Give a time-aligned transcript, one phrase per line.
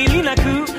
[0.00, 0.69] 限りなく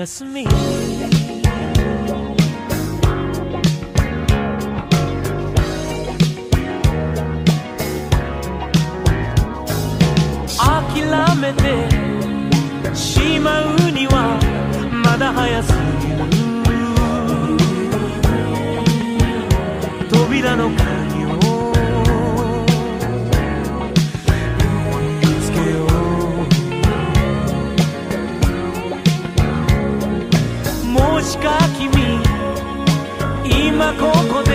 [0.00, 0.46] just me
[12.94, 14.38] しまうには
[15.04, 16.20] まだ早すぎる。
[20.10, 20.70] 扉の
[33.94, 34.52] ここで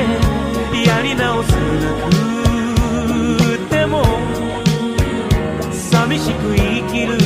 [0.87, 1.59] やり直せな
[3.29, 4.03] くても
[5.71, 7.17] 寂しく生きる。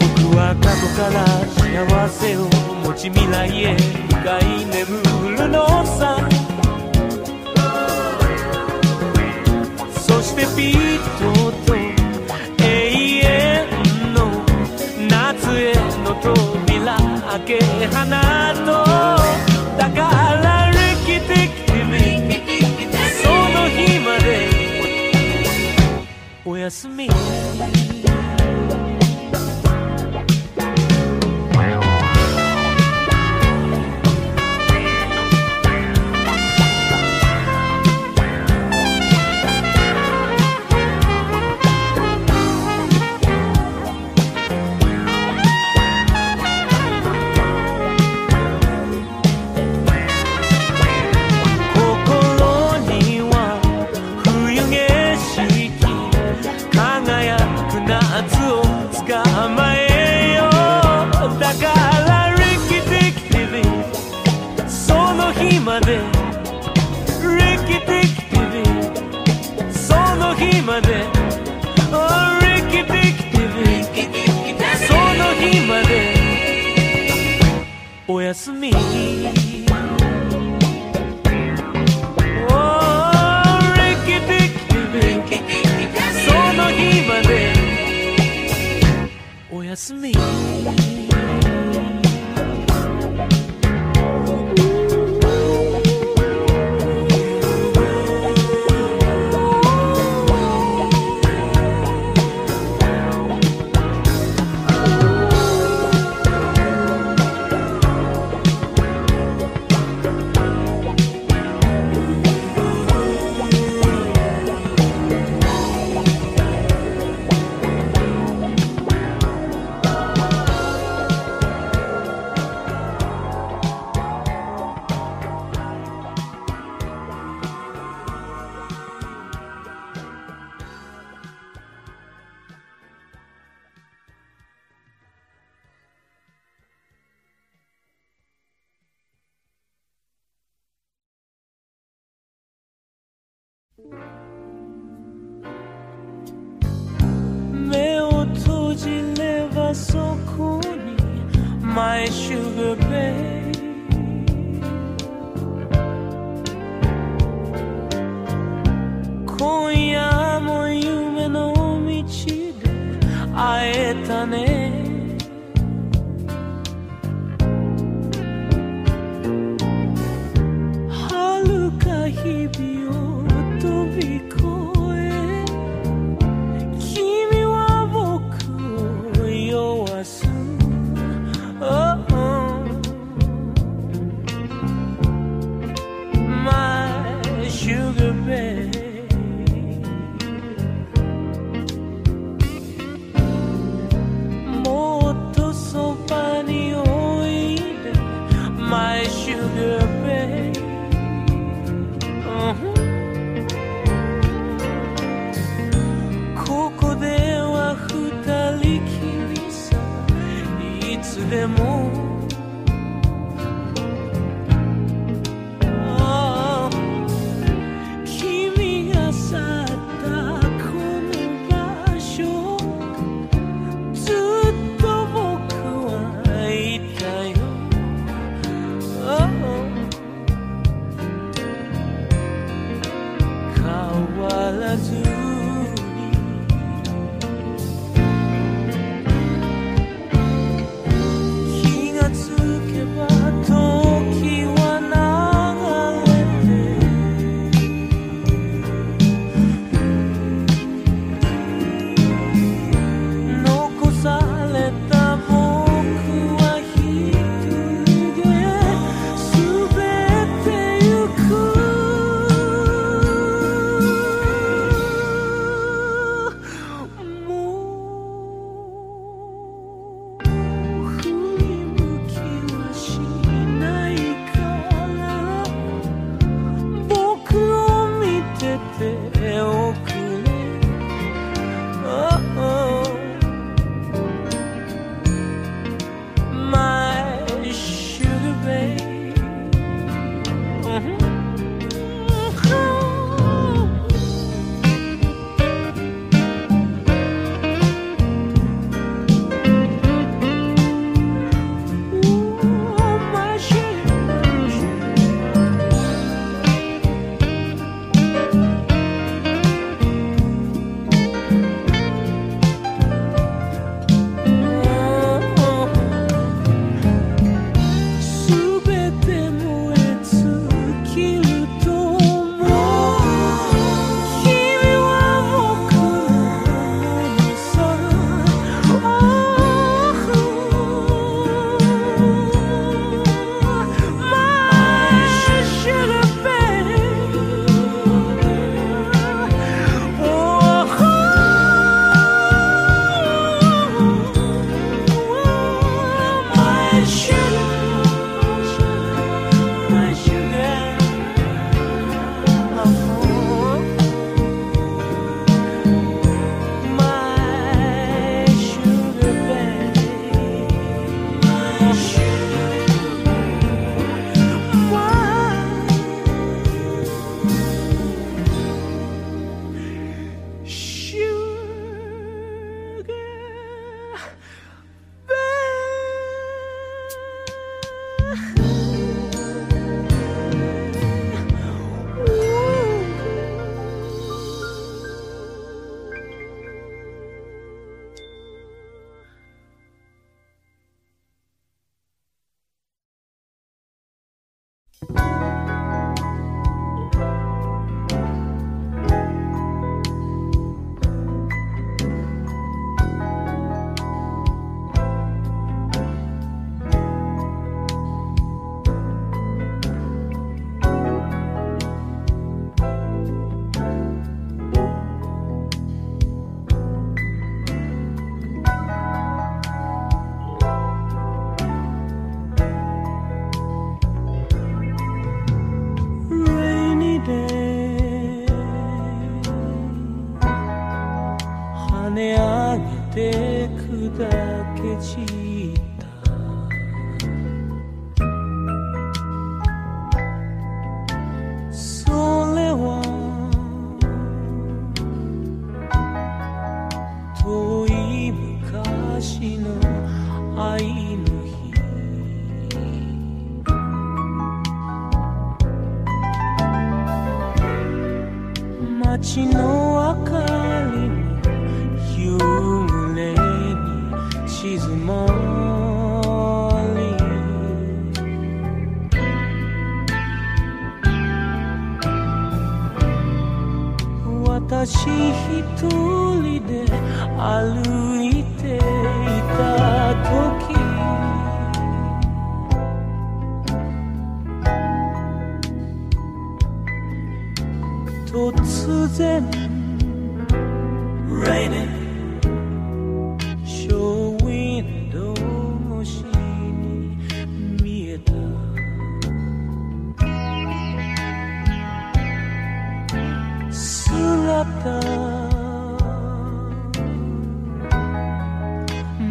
[0.00, 1.16] 僕は過去から
[1.54, 2.38] 幸せを
[2.84, 3.76] 持ち未来へ。
[4.08, 5.02] 向かい眠
[5.36, 6.17] るのさ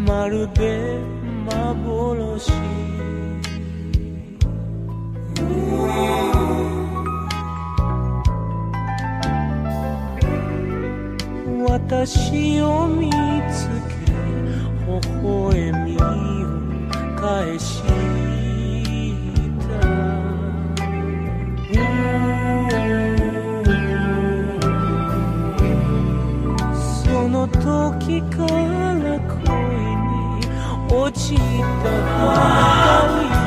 [0.06, 1.00] まるで
[1.46, 2.52] 幻。
[11.80, 13.10] 私を見
[13.52, 14.12] つけ
[14.86, 16.02] 微笑みを
[17.16, 17.87] 返し
[28.08, 30.48] 一个了，可以你，
[30.90, 31.86] 我记得
[32.18, 32.26] 回
[33.44, 33.47] 忆。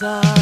[0.00, 0.39] passar.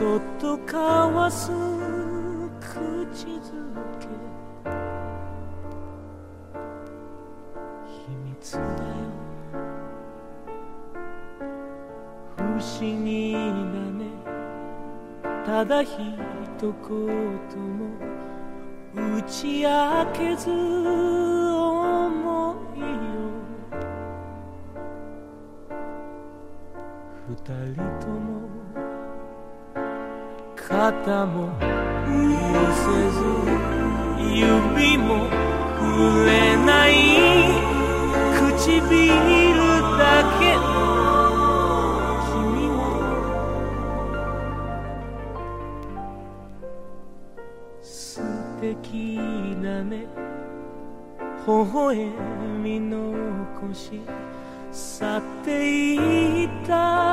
[0.00, 0.80] そっと交
[1.14, 1.50] わす
[2.58, 3.52] 口づ
[4.00, 4.08] け。
[7.84, 8.64] 秘密だよ。
[12.34, 13.42] 不思議な
[13.90, 14.06] ね。
[15.44, 15.90] ただ一
[16.62, 16.70] 言
[18.94, 19.68] も打ち明
[20.14, 21.59] けず
[30.90, 32.82] 肩もせ
[33.12, 33.22] ず
[34.28, 35.30] 指も
[35.78, 36.90] 触れない
[38.34, 38.58] 唇
[39.96, 40.02] だ
[40.40, 40.42] け。
[42.26, 42.34] 君
[42.74, 42.80] は
[47.80, 48.20] 素
[48.60, 48.82] 敵
[49.62, 50.08] なね
[51.46, 51.86] 微笑
[52.64, 54.02] み残し。
[54.72, 55.48] 去って
[55.94, 57.09] いった